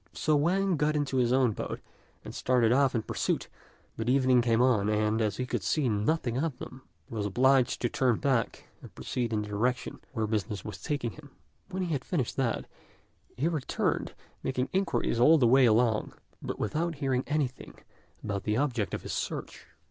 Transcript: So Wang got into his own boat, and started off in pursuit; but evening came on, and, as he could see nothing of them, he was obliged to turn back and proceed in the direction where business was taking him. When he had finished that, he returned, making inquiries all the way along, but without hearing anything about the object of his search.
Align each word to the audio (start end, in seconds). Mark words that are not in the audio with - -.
So 0.13 0.35
Wang 0.35 0.77
got 0.77 0.95
into 0.95 1.17
his 1.17 1.31
own 1.31 1.51
boat, 1.51 1.79
and 2.25 2.33
started 2.33 2.71
off 2.71 2.95
in 2.95 3.03
pursuit; 3.03 3.49
but 3.95 4.09
evening 4.09 4.41
came 4.41 4.59
on, 4.59 4.89
and, 4.89 5.21
as 5.21 5.37
he 5.37 5.45
could 5.45 5.61
see 5.61 5.87
nothing 5.89 6.39
of 6.39 6.57
them, 6.57 6.81
he 7.07 7.13
was 7.13 7.27
obliged 7.27 7.79
to 7.83 7.87
turn 7.87 8.15
back 8.17 8.67
and 8.81 8.95
proceed 8.95 9.31
in 9.31 9.43
the 9.43 9.47
direction 9.49 9.99
where 10.13 10.25
business 10.25 10.65
was 10.65 10.81
taking 10.81 11.11
him. 11.11 11.29
When 11.69 11.83
he 11.83 11.93
had 11.93 12.03
finished 12.03 12.35
that, 12.37 12.65
he 13.37 13.47
returned, 13.47 14.15
making 14.41 14.69
inquiries 14.73 15.19
all 15.19 15.37
the 15.37 15.45
way 15.45 15.67
along, 15.67 16.13
but 16.41 16.57
without 16.57 16.95
hearing 16.95 17.23
anything 17.27 17.75
about 18.23 18.41
the 18.43 18.57
object 18.57 18.95
of 18.95 19.03
his 19.03 19.13
search. 19.13 19.67